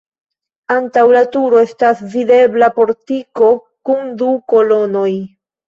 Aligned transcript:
Antaŭ 0.75 1.03
la 1.15 1.21
turo 1.35 1.59
estas 1.65 2.01
videbla 2.15 2.71
portiko 2.79 3.53
kun 3.91 4.13
du 4.25 4.33
kolonoj. 4.57 5.09